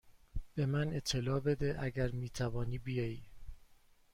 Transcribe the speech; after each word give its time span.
به 0.55 0.65
من 0.65 0.93
اطلاع 0.93 1.39
بده 1.39 1.77
اگر 1.81 2.11
می 2.11 2.29
توانی 2.29 2.77
بیایی. 2.77 3.23